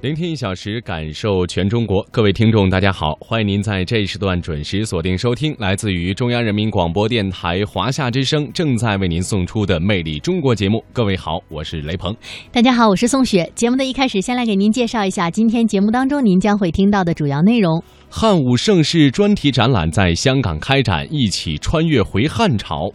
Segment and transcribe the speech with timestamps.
[0.00, 2.06] 聆听一小时，感受全中国。
[2.12, 10.84] 各位听众，大家好，欢迎您在这一时段准时锁定收听，来自于中央人民广播电台华夏之声正在为您送出的《魅力中国》节目。
[10.92, 12.14] 各位好，我是雷鹏。
[12.52, 13.50] 大家好，我是宋雪。
[13.56, 17.82] 节目的一开始，先来给您介绍一下今天节目当中您将会听到的主要内容。
[18.08, 22.88] 汉武盛世专题展览在香港开展，一起穿越回汉朝。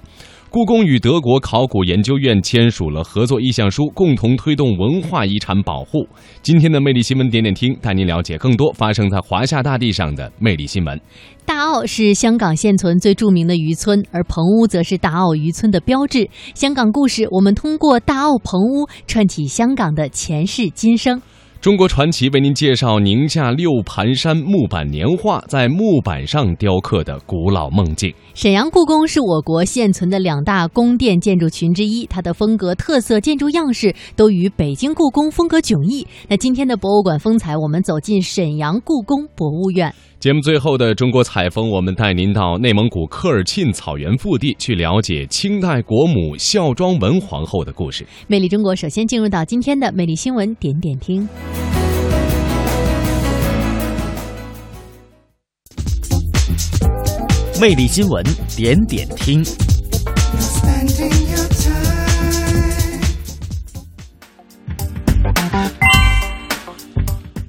[0.53, 6.07] 故宫与德国考古研究院签署了合作意向书，共同推动文化遗产保护。
[6.43, 11.01] 今天的魅力新闻点点听，带您了解更多发生在华夏大地上的魅力新闻。
[11.43, 16.29] 大澳是香港现存最著名的渔村，而棚屋则是大澳渔村的标志。
[16.53, 21.19] 香港故事，我们通过大澳棚屋串起香港的前世今生。
[21.63, 28.13] 中国传奇为您介绍宁夏六盘山木板年画在木板上雕刻的古老梦境。
[28.33, 36.05] 沈阳故宫是我国现存的两大宫殿建筑群之一，它的风格特色、建筑样式都与北京故宫风格迥异。
[36.27, 39.95] 那今天的博物馆风采，我们走进沈阳故宫博物院。
[40.23, 48.07] 节目最后的中国采风，我们带您到内蒙古科尔沁草原腹地，去了解清代国母孝庄文皇后的故事。
[48.27, 51.27] 魅力中国，首先进入到今天的魅力新闻点点听。
[57.59, 58.23] 魅力新闻
[58.55, 59.43] 点点听。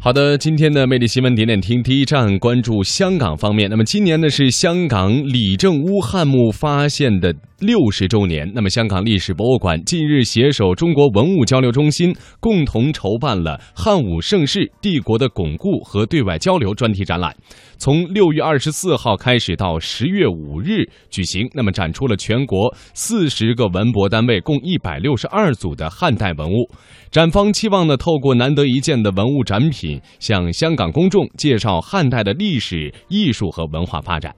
[0.05, 3.71] 好的，今天的魅力新闻点点听第一站关注香港方面。
[3.71, 7.35] 那么今年呢是香港李正乌汉墓发现的
[7.65, 8.51] 六十周年。
[8.55, 17.35] 那么香港历史博物馆近日携手中国文物交流中心，共同筹办了“汉武盛世：帝国的巩固和对外交流”专题展览，
[17.79, 21.49] 从六月二十四号开始到十月五日举行。
[21.55, 26.71] 那么展出了全国四十个文博单位共一百六十二组的汉代文物。
[27.11, 34.35] 展方期望呢，透过难得一见的文物展品，向香港公众介绍汉代的历史、艺术和文化发展。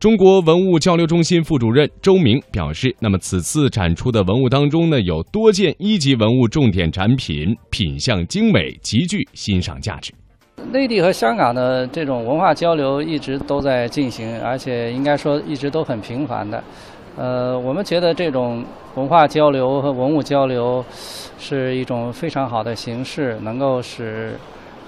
[0.00, 10.12] 中国文物交流中心副主任周明表示，那么此次展出的文物当中呢，有多件一级文物重点展品，品相精美，极具欣赏价值。
[10.70, 16.62] 内地和香港的这种文化交流一直都在进行，而且应该说一直都很频繁的。
[17.16, 20.84] 呃，我们觉得这种文化交流和文物交流
[21.40, 24.38] 是一种非常好的形式，能够使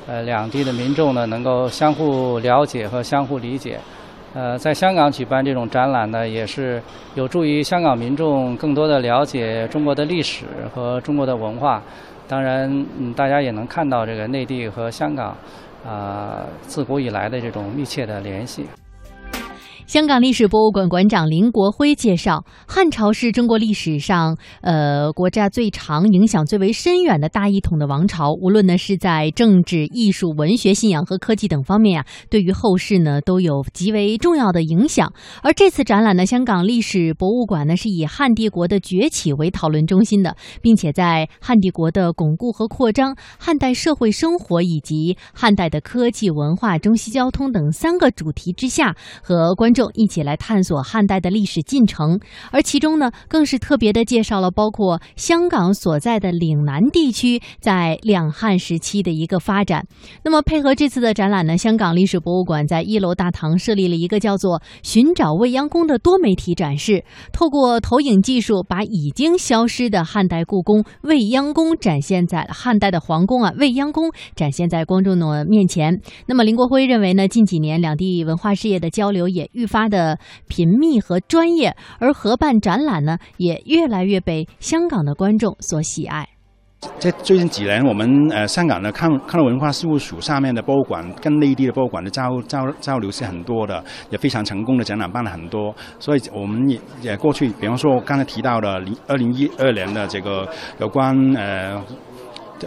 [0.07, 3.81] 呃两地的民众呢能够相互了解和相互理解。
[4.33, 6.81] 呃，在香港举办这种展览呢，也是
[7.15, 11.83] 有助于香港民众更多的了解中国的历史和中国的文化。
[12.29, 15.37] 当然，嗯，大家也能看到这个内地和香港
[15.85, 18.67] 啊自古以来的这种密切的联系。
[19.91, 28.33] 香港历史博物馆馆长林国辉介绍，汉朝是中国历史上呃国家最长、影响最为深远的大一统的王朝。
[28.41, 35.13] 无论呢是在政治、艺术、文学、信仰和科技等方面啊，对于后世呢都有极为重要的影响。
[35.43, 49.80] 而这次展览呢，香港历史博物馆呢是以汉帝国的崛起为讨论中心的，并且在汉帝国的巩固和扩张、汉代社会生活以及汉代的科技文化、中西交通等三个主题之下，和观众。
[49.95, 52.19] 一起来探索汉代的历史进程，
[52.51, 59.87] 而其中呢，更是特别的介绍了包括香港所在的岭南地区在两汉时期的一个发展。
[60.25, 76.01] 那么，配合这次的展览呢，香港历史博物馆在一楼大堂设立了一个叫做“寻找未央宫”的多媒体展示，透过投影技术，把已经消失的汉代故宫未央宫展现在汉代的皇宫啊未央宫展现在观众的面前。
[76.27, 79.70] 那么，林国辉认为呢，近几年两地文化事业的交流也愈。
[79.71, 86.29] 发的频密和专业，而合办展览呢，也越来越被香港的观众所喜爱。
[86.99, 95.75] 在最近几年，我们呃香港的康康乐文化事务署下面的博物馆跟内地的博物馆的交交交流是很多的，也非常成功的展览办了很多。
[95.99, 100.49] 所以我们也也过去，比方说刚才提到的零二零一二年的这个
[100.81, 101.81] 有关呃。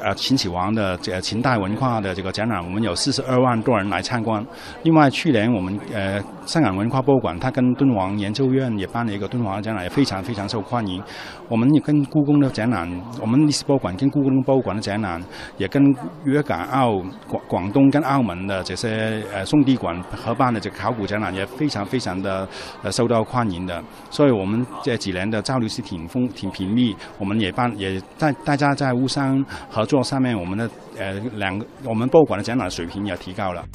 [0.01, 4.43] 呃，秦始皇的这秦代文化的这个展览，我们有四十二万多人来参观。
[4.83, 11.01] 另外，去年我们呃香港文化博物馆，它跟敦煌研究院也办了一个敦煌展览，也非常非常受欢迎。
[11.49, 12.89] 我们也跟故宫的展览，
[13.21, 15.21] 我们历史博物馆跟故宫博物馆的展览，
[15.57, 15.83] 也跟
[16.25, 22.47] 粤港澳广广东跟澳门的这些呃宋地馆合办的这个考古展览，也非常非常的
[22.81, 23.83] 呃受到欢迎的。
[24.09, 26.95] 所以我们这几年的交流是挺丰挺频密。
[27.19, 33.65] 我们也办也在大家在乌山和合作上面，我们的呃两个我们博物馆的展览水平也提高了。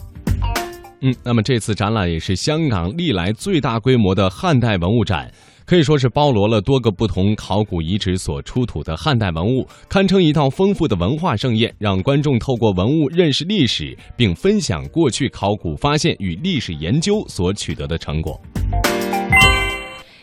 [1.02, 5.30] 嗯，那么这次展览也是香港历来最大规模的汉代文物展。
[5.66, 18.40] 可以说是包罗了多个不同考古遗址所出土的汉代文物，堪称一道丰富的文化盛宴，让观众透过文物认识历史，并分享过去考古发现与历史研究所取得的成果。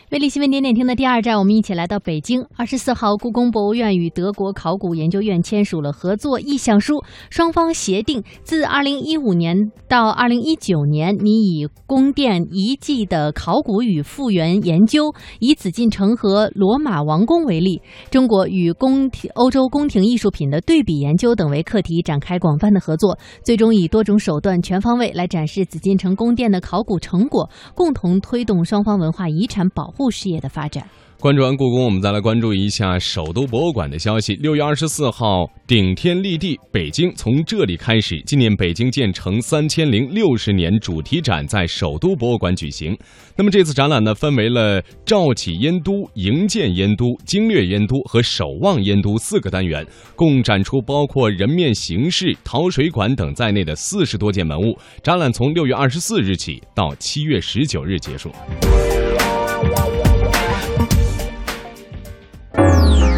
[0.08, 2.46] 魅力新闻点点听的第二站，我们一起来到北京。
[2.56, 9.56] 二十四号，故宫博物院与德国考古研究院签署了合作意向书，双方协定自二零一五年
[9.88, 30.10] 到二零一九年，拟以宫殿遗迹的考古与复原研究，以紫禁城和罗马王宫为例，中国与宫廷、欧洲宫廷艺术品的对比研究等为课题，展开广泛的合作，最终以多种手段全方位来展示紫禁城宫殿的考古成果，共同推动双方文化遗产保护。
[30.10, 30.88] 事业的发展。
[31.18, 34.34] 关注完故宫，我们再来关注一下首都博物馆的消息。
[34.34, 42.96] 六月二十四号，顶天立地北京从这里开始，纪念北京建成三千零六十年主题展在首都博物馆举行。
[43.34, 49.84] 那么这次展览呢，分为了赵启燕都、营建燕都、经略燕都和守望燕都四个单元，
[50.14, 54.76] 共展出包括人面形式、陶水管等在内的四十多件文物。
[55.02, 58.30] 展览从六月二十四日起到七月十九日结束。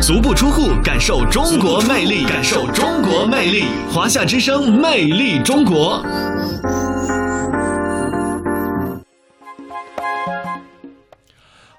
[0.00, 3.64] 足不出户，感受中国魅力，感受中国魅力。
[3.92, 6.02] 华夏之声，魅力中国。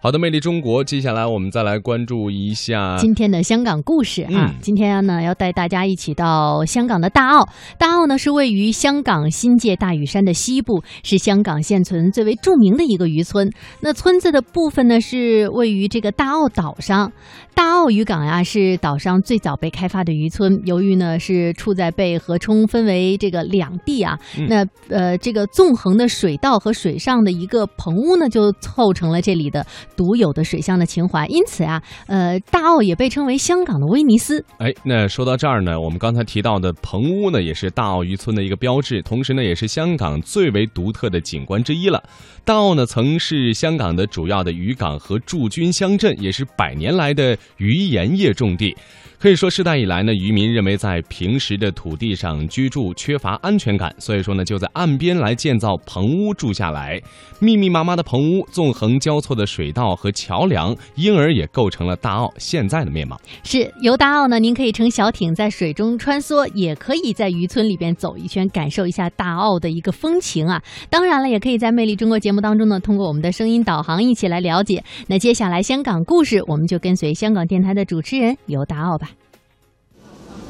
[0.02, 0.82] 好的，魅力中国。
[0.82, 4.56] 接下来我们再来关注一下今天的香港故事啊。
[4.62, 7.46] 今天呢，要带大家一起到香港的大澳。
[7.78, 13.52] 大澳呢是位于香港新界大屿山的西部，是香港现存最为著名的一个渔村。
[13.82, 17.12] 那村子的部分呢是位于这个大澳岛上。
[17.54, 20.62] 大澳渔港呀是岛上最早被开发的渔村。
[20.64, 24.18] 由于呢是处在被河冲分为这个两地啊，
[24.48, 29.66] 那呃这个纵横的水道和水上的一个棚屋呢，就凑成了这里的。
[30.00, 34.46] 独有的水乡的情怀，因此啊，呃，大澳也被称为香港的威尼斯。
[34.58, 42.02] 哎，那说到这儿呢，我们刚才提到的棚屋呢，也是大澳渔村的一个标志，同时呢，也是香港最为独特的景观之一了。
[42.46, 48.74] 大澳呢，曾是香港的主要的渔港和驻军乡镇，也是百年来的渔盐业重地。
[49.22, 56.98] 可以说，世代以来呢，渔民认为在平时的土地上居住缺乏安全感，所以说呢，就在岸边来建造棚屋住下来。
[57.40, 63.20] 密密麻麻的棚屋，纵横交错的水道和桥梁，因而也构成了大澳现在的面貌。
[63.44, 70.64] 是游大澳呢，您可以乘小艇在水中穿梭，也可以在渔村里边走一圈，感受一下大澳的一个风情啊。
[70.90, 74.82] 当然了，也可以在《魅力中国》节目当中呢，通过我们的声音导航一起来了解。
[75.08, 79.09] 那接下来香港故事，我们就跟随香港电台的主持人游大澳吧。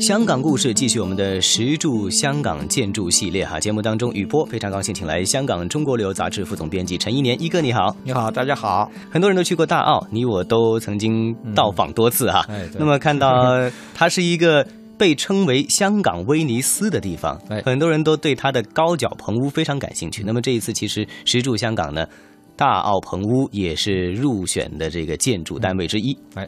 [0.00, 8.90] 香港故事继续我们的十柱香港建筑系列哈，节目当中雨波非常高兴请来香港中国旅游杂志副总编辑陈一年一哥你好，你好，大家好。
[9.10, 12.46] 很多人都去过大澳，你我都曾经到访多次哈。
[12.78, 14.66] 那么看到它是一个
[14.98, 20.22] 被称为香港威尼斯的地方，很多人都对它的高脚棚屋非常感兴趣。
[20.26, 22.06] 那么这一次其实十柱香港呢，
[22.56, 26.16] 大澳棚屋也是入选的这个建筑单位之一。
[26.34, 26.46] 哎，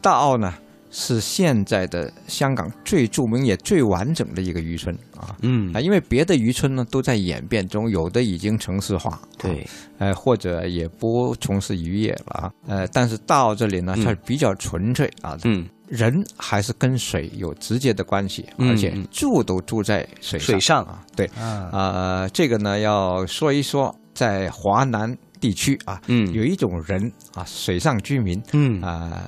[0.00, 0.52] 大澳呢？
[0.96, 5.72] 是现在的香港最著名也最完整的一个渔村啊，嗯。
[5.74, 9.66] 啊，因为别的渔村呢都在演变中，有的已经城市化，对，
[9.98, 20.84] 呃，或者也不从事渔业了啊，呃，但是到这里呢，它是比较纯粹啊，嗯，人还是跟水有直接的关系，而且住都住在水水上。
[20.84, 28.80] 啊，对，啊，这个呢要说一说，在华南地区啊，嗯，有一种人啊，水上居民，嗯。
[28.80, 29.20] 啊。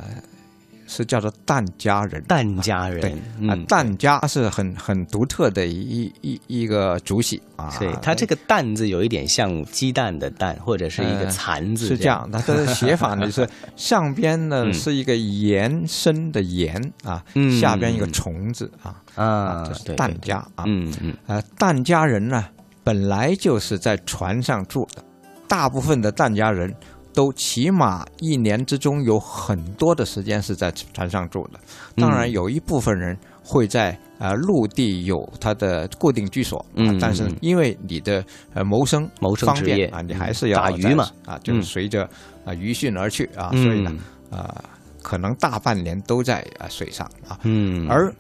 [0.87, 7.75] 是叫做疍家人，疍家人，对啊，疍家是很很独特的一一一个族系啊。
[7.79, 11.87] 对，它这个“蛋”字有一点像鸡蛋的“蛋”，或者是一个“蚕”字。
[11.87, 17.25] 是这样，它的写法呢是 上边呢是一个延伸的“延”啊，
[17.61, 20.65] 下边一个“虫”字啊啊，这是疍家啊。
[20.67, 22.45] 嗯嗯，啊，疍家人呢
[22.85, 25.03] 本来就是在船上住的，
[25.49, 26.73] 大部分的疍家人。
[27.17, 31.59] 都起码一年之中有很多的时间是在船上住的，
[31.97, 42.07] 当然有一部分人会在呃陆地有他的固定居所，嗯，但是因为你的呃谋生谋生职业啊，你还是要打鱼嘛啊，就是随着
[42.45, 43.91] 啊鱼汛而去啊，所以呢
[44.31, 44.63] 啊
[45.03, 48.13] 可能大半年都在啊水上啊，嗯，而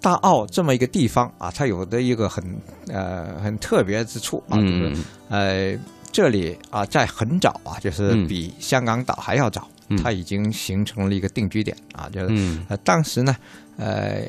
[0.00, 2.42] 大澳这么一个地方啊，它有的一个很
[2.86, 4.96] 呃很特别之处啊，就是
[5.28, 5.76] 呃
[6.18, 9.68] 这里啊在很早啊，就是比香港岛还要早，
[10.02, 13.36] 它已经形成了一个定居点啊，就是呃当时呢
[13.76, 14.24] 呃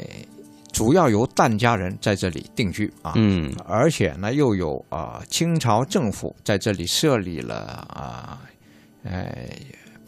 [0.72, 7.56] 主要由疍家人在这里定居啊，嗯，而且呢又有啊清朝政府在这里设立了
[7.90, 8.40] 啊
[9.04, 9.36] 呃。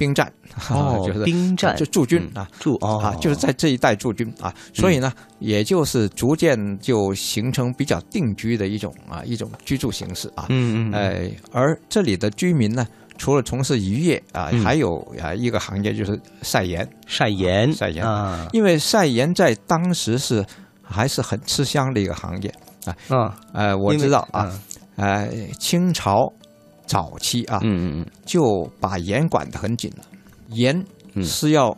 [0.01, 0.33] 兵站
[0.71, 12.87] 哦， 就是兵站，就驻军啊，驻啊，就是在这一带驻军啊，所以呢，也就是逐渐就形成比较定居的一种啊一种居住形式啊，嗯嗯，哎，而这里的居民呢，
[13.19, 20.43] 除了从事渔业啊，还有啊一个行业就是晒盐，晒盐，晒盐啊，因为晒盐在当时是
[20.81, 22.51] 还是很吃香的一个行业
[22.85, 24.51] 啊，啊，呃，我知道啊，
[24.95, 25.29] 呃，
[25.59, 26.33] 清朝。
[26.91, 30.03] 早期啊，嗯嗯嗯，就把盐管得很紧了，
[30.49, 30.85] 盐
[31.23, 31.75] 是要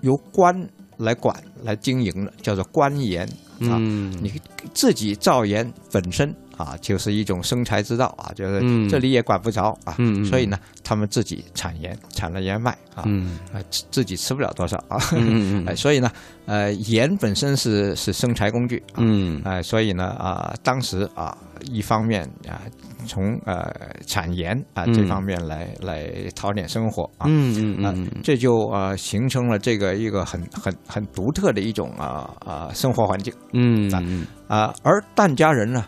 [0.00, 0.66] 由官
[0.96, 3.28] 来管来经营的，叫做官盐
[3.68, 3.76] 啊。
[3.78, 4.32] 你
[4.72, 9.94] 自己造盐本身啊，就是一种生财之道啊，就是这里也管不着啊，
[10.24, 13.04] 所以呢，他们自己产盐，产了盐卖啊，
[13.52, 14.96] 啊自己吃不了多少啊，
[15.68, 16.10] 哎，所以呢，
[16.46, 21.36] 呃，盐本身是是生财工具，嗯，哎，所以呢啊，当时啊，
[21.70, 22.62] 一方面啊。
[23.06, 23.70] 从呃
[24.06, 35.84] 产盐啊这方面来来讨点生活啊，嗯嗯嗯，这就呃形成了这个一个很很很独特的一种啊啊生活环境，嗯嗯啊，而疍家人呢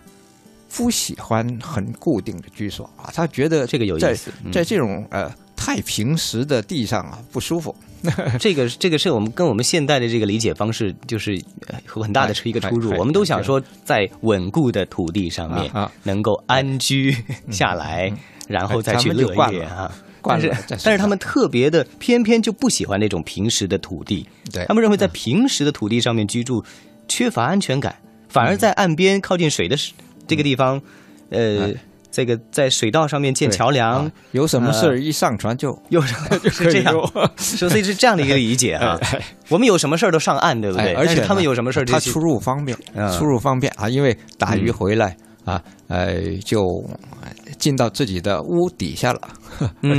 [0.77, 5.31] 不喜欢很固定的居所啊，他觉得这个有意思，在这种呃
[5.65, 7.75] 太平时的地上啊不舒服。
[8.41, 12.91] 这个这个是我们跟我们现代的这个理解方式，就是有很大的一个出入。
[12.99, 15.71] 我们都想说，在稳固的土地上面
[16.03, 17.17] 能够安居
[17.49, 18.13] 下来，
[18.49, 19.89] 然后再去乐业啊。
[20.25, 24.27] 但是但是他们特别的偏偏就不喜欢那种平时的土地，
[24.67, 26.65] 他们认为在平时的土地上面居住
[27.07, 27.95] 缺乏安全感，
[28.29, 29.77] 反而在岸边靠近水的
[30.27, 30.83] 这个地方，
[31.31, 31.73] 呃。
[32.13, 36.01] 这个在水道上面建桥梁，有什么事儿一上船就又
[36.43, 36.95] 就 是这样，
[37.39, 39.01] 所以是这样的一个理解啊。
[39.49, 40.93] 我们有什么事儿都上岸，对不对？
[40.93, 42.77] 而且他们有什么事儿，他出入方便，
[43.19, 43.89] 出入方便啊。
[43.89, 45.17] 因为打鱼回来
[45.47, 46.63] 啊，呃，就
[47.59, 49.21] 进到自己的屋底下了，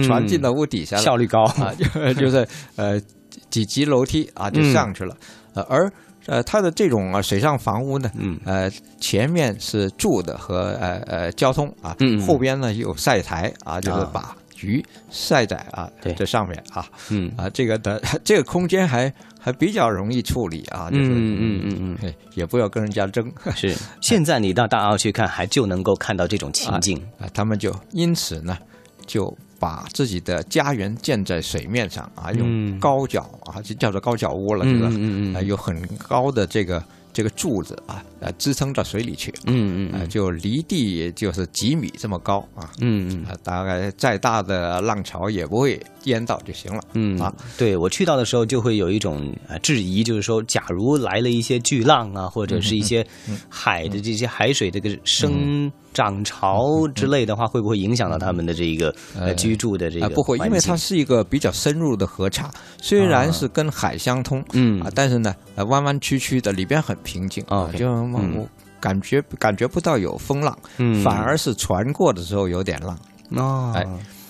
[0.06, 1.74] 船进到屋底下了，效率高啊，
[2.16, 3.02] 就 是呃
[3.50, 5.16] 几级楼梯啊就上去了，
[5.56, 5.92] 呃而。
[6.26, 17.32] 呃，它的这种啊水上房屋呢，嗯，呃，前面是住的和呃呃交通啊，嗯，后边呢有晒台啊，就是把鱼晒在啊这上面啊，嗯。
[17.36, 21.98] 啊，这个的 这个空间还还比较容易处理啊，就是嗯嗯嗯。
[22.02, 23.30] 嗯，也不要跟人家争。
[23.56, 28.58] 是，现在你到大澳去看，还就能够看到这种情境啊，他们就因此呢
[29.06, 29.36] 就。
[29.64, 34.88] 把自己的家园建在水面上啊，用高脚啊，就叫做高脚屋了，这个
[35.34, 53.08] 啊，有很高的这个这个柱子啊，呃，支撑到水里去，嗯嗯，就离地就是几米这么高啊，嗯嗯，大概再大的浪潮也不会淹到就行了，嗯啊，对我去到的时候就会有一种啊质疑，就是说，假如来了一些巨浪啊，或者是一些
[53.48, 55.72] 海的这些海水这个升。
[55.94, 60.10] 涨潮之类的话，会不会影响到他们的这个呃居住的这个？
[60.10, 64.82] 不会，因为它是一个比较深入的河岔，虽然是跟海相通，嗯。
[64.82, 68.46] 啊，但是呢，呃，弯弯曲曲的，里边很平静啊，就我
[68.80, 72.98] 感觉感觉不到有风浪，嗯，反而是船过的时候有点浪。
[73.38, 73.72] 哦。
[73.76, 73.86] 哎，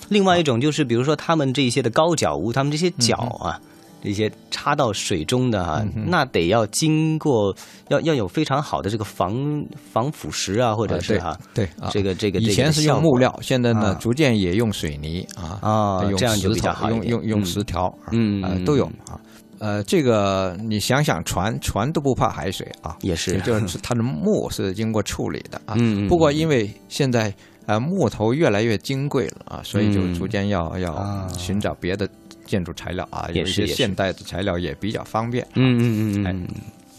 [0.08, 3.58] 另外一种就是，比如说他们这些的高脚屋，他们这些脚啊。
[4.04, 7.56] 这些插到水中的哈，那得要经过，
[7.88, 19.18] 要要有非常好的这个防防腐蚀啊，或者是哈，对，这个这个以前是用木料，现在呢逐渐也用水泥啊啊，这样就比较好，用用用石条，嗯都有啊。
[19.58, 25.74] 呃，这个你想想，船船都不怕海水啊，也是，就是它的木是经过处理的啊。
[26.10, 27.32] 不过因为现在
[27.64, 32.06] 呃木头越来越金贵了啊，所以就逐渐要要寻找别的。
[32.46, 35.46] 建筑材料啊，有一些现代的材料也比较方便。
[35.54, 35.82] 嗯嗯
[36.22, 36.48] 嗯嗯。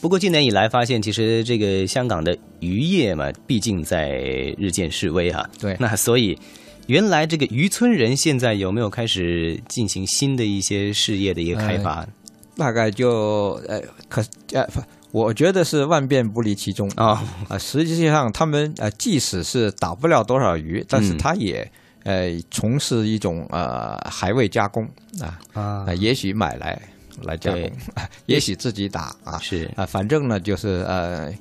[0.02, 4.12] 不过近年以来发现，其实这个香港的渔业嘛，毕竟在
[4.58, 5.50] 日渐式微哈。
[5.60, 5.76] 对。
[5.80, 6.38] 那所以，
[6.88, 12.08] 原来这个渔村人现在有没有开始进行新的一些事业的一个开发？
[12.56, 14.68] 大概就呃，可呃，
[15.12, 17.58] 我觉得是万变不离其宗啊啊！
[17.58, 21.72] 实际上，他们呃，即使是打不了多少鱼，但是他也。
[22.06, 24.88] 呃，从事一种呃海味加工
[25.22, 26.80] 啊啊，也许买来
[27.24, 27.72] 来加工，
[28.28, 29.70] 也许自己打啊是。
[29.76, 31.34] 啊，反正呢就是呃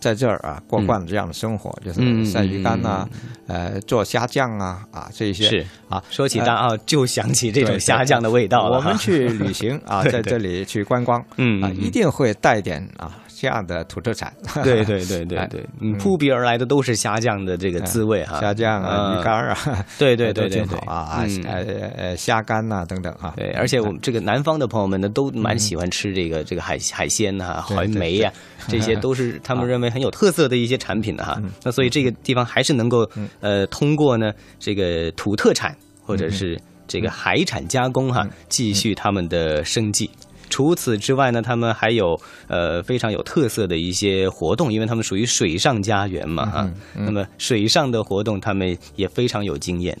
[0.00, 3.08] 在这儿啊过惯了这样的生活，就是晒鱼干呐，
[3.46, 5.48] 呃，做虾酱啊啊这些。
[5.48, 5.66] 是。
[5.88, 6.02] 啊。
[6.10, 8.78] 说起大澳，就想起这种虾酱的味道了。
[8.78, 13.16] 我们去旅行啊， 在这里去观光，嗯啊，一定会带点啊。
[13.36, 15.98] 这样的土特产， 对对对对对，嗯。
[15.98, 19.56] 扑鼻而来的都是虾酱的这个滋味哈，虾酱啊，鱼干啊，
[19.98, 20.78] 对对对对对。
[20.80, 21.64] 啊，呃
[21.96, 28.32] 呃虾干呐等等哈，对，而且我们这个南方的朋友们呢，都蛮喜欢吃这个这个海海鲜呐，海梅呀，
[28.68, 31.40] 这些都是他们认为很有特色的一些产品的哈。
[31.64, 33.08] 那所以这个地方还是能够
[33.40, 40.10] 呃通过呢这个土特产或者是这个海产加工哈，继续他们的生计。
[40.54, 46.70] 除此之外呢，他们还有呃非常有特色的一些活动，因为他们属于水上家园嘛哈。
[46.94, 49.98] 那么水上的活动，他们也非常有经验。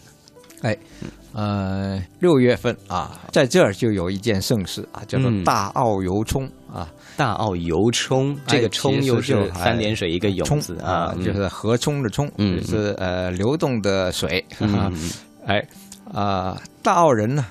[0.62, 0.78] 哎，
[1.32, 6.88] 呃，六月份啊，在这儿就有一件盛事啊，叫做大澳游冲啊。
[7.16, 12.30] 大澳游冲，这个冲又是三点水一个涌字啊，就是河冲的冲，
[12.64, 14.44] 是呃流动的水。
[15.46, 15.66] 哎
[16.12, 17.44] 啊，大澳人呢？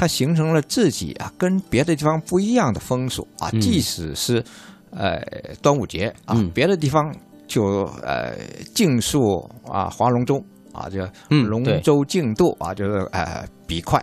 [0.00, 3.50] 它形成了自己啊，跟别的地方不一样的风俗啊。
[3.60, 4.42] 即使是
[4.92, 5.20] 呃
[5.60, 7.14] 端午节啊，别的地方
[7.46, 8.34] 就呃
[8.74, 10.42] 竞速啊，划龙舟
[10.72, 14.02] 啊，就龙舟竞渡啊，就是呃比快。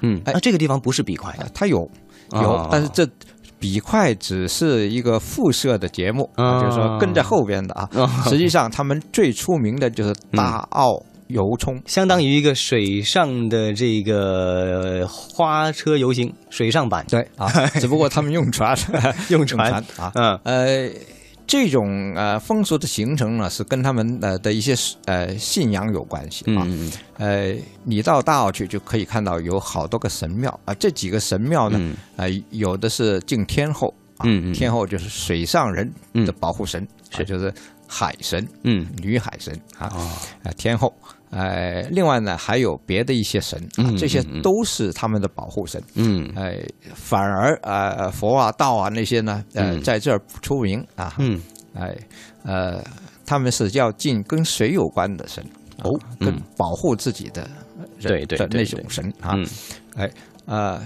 [0.00, 1.86] 嗯，那这个地方不是比快，它有
[2.32, 3.06] 有，但是这
[3.58, 7.86] 比快只是一个附设的节目，就是说跟在后边的啊。
[8.30, 11.04] 实际上，他们最出名的就是大澳。
[11.28, 17.04] 游冲相当于一个水上的这个花车游行，水上版。
[17.08, 17.48] 对啊，
[17.80, 18.76] 只不过他们用船，
[19.30, 20.38] 用船 啊，嗯。
[20.44, 20.90] 呃，
[21.46, 24.74] 这种呃风俗的形成呢，是跟他们呃的一些
[25.06, 26.66] 呃信仰有关系啊。
[27.16, 27.54] 呃，
[27.84, 35.90] 你到大澳去就可以看到有好多个神庙啊，这几个神庙呢，呃，有的是敬天后啊，天后就是水上人
[36.26, 37.24] 的保护神，是。
[37.24, 37.52] 就是
[37.88, 39.86] 海神，嗯，女海神啊，
[40.44, 40.94] 啊天后。
[41.30, 45.82] 呃，另外呢，还有别的一些神啊，这些都是他们的保护神。
[45.94, 46.58] 嗯，哎，
[46.94, 51.14] 反而呃，佛啊、道啊那些呢，呃，在这儿不出名啊。
[51.18, 51.38] 嗯，
[51.74, 51.94] 哎，
[52.44, 52.82] 呃，
[53.26, 55.44] 他们是要敬跟水有关的神
[55.82, 57.46] 哦，跟保护自己的
[58.00, 59.34] 对对的那种神啊。
[59.96, 60.10] 哎，
[60.46, 60.80] 呃。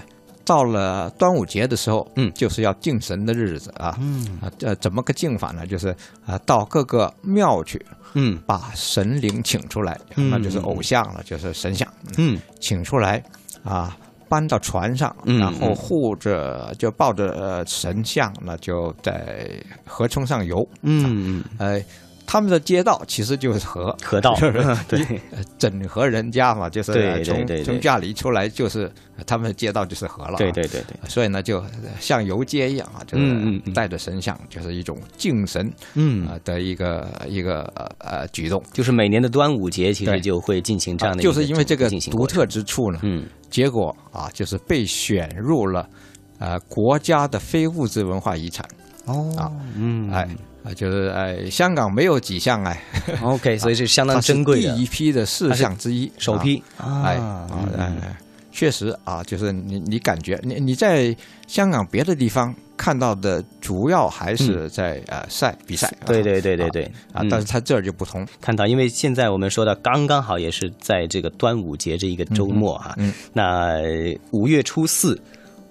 [0.45, 5.65] 到了端午节的时候，嗯，就是要敬神的日子啊，嗯，啊，这，怎么个敬法呢？
[5.65, 13.23] 就是啊，到各个庙去，嗯，把神灵请出来，那就是偶像了，就是神像，嗯，请出来，
[13.63, 19.49] 啊，搬到船上，然后护着，就抱着神像，那就在
[19.85, 21.83] 河冲上游，嗯，哎。
[22.25, 23.95] 他们的街道其实就是河。
[24.03, 24.35] 河道，
[24.87, 25.05] 对，
[25.57, 28.91] 整合人家嘛，就是从从家里出来就是
[29.25, 31.63] 他们的街道就是河了，对对对对，所以呢，就
[31.99, 36.27] 像游街一样啊，就是带着神像，就是一种敬神嗯。
[36.43, 37.63] 的一个一个
[37.99, 45.87] 呃举动，就是每年的端午节其实就会进行这样的，就是因为这个独特之处呢，嗯，结果啊就是被选入了
[46.39, 48.67] 呃国家的非物质文化遗产
[49.05, 50.11] 哦啊嗯。
[50.11, 50.27] 哎。
[50.63, 52.81] 啊，就是哎，香港没有几项哎
[53.21, 54.73] ，OK， 所以是相当珍贵的。
[54.73, 56.63] 第一批的四项之一，首批。
[56.77, 57.45] 哎啊
[57.77, 57.91] 哎，
[58.49, 61.13] 确实啊，就是你你感觉你你在
[61.47, 72.95] 香港别的地方看到的主要还是在呃赛比赛，对对对对对啊，但是它这儿就不同，看到因为现在我们说的刚刚好也是在这个端午节这一个周末啊，
[73.33, 73.81] 那
[74.31, 75.21] 五月初四。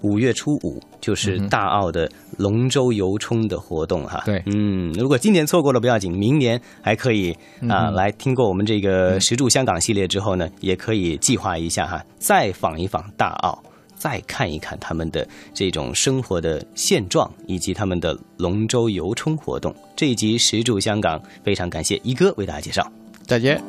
[0.03, 7.35] 五月初五就是大澳的龙舟游冲的活动哈，对，嗯，如果今年错过了不要紧，明年还可以
[7.67, 13.57] 啊，来听过我们这个石柱香港系列之后呢，也可以计划一下哈，再访一访大澳，
[13.95, 19.73] 再看一看他们的这种生活的现状以及他们的龙舟游冲活动。
[19.95, 22.85] 这一集石柱香港非常感谢一哥为大家介绍，
[23.25, 23.61] 再见。